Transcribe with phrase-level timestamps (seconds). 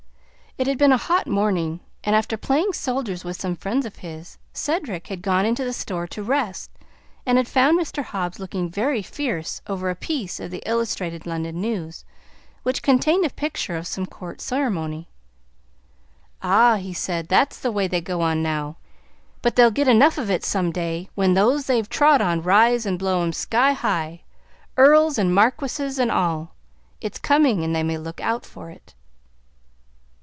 [0.57, 4.37] It had been a hot morning; and after playing soldiers with some friends of his,
[4.51, 6.69] Cedric had gone into the store to rest,
[7.25, 8.03] and had found Mr.
[8.03, 12.03] Hobbs looking very fierce over a piece of the Illustrated London News,
[12.63, 15.07] which contained a picture of some court ceremony.
[16.43, 18.75] "Ah," he said, "that's the way they go on now;
[19.41, 22.99] but they'll get enough of it some day, when those they've trod on rise and
[22.99, 24.21] blow 'em up sky high,
[24.75, 26.53] earls and marquises and all!
[26.99, 28.93] It's coming, and they may look out for it!"